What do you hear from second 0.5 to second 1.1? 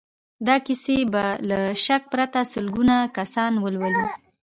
کيسې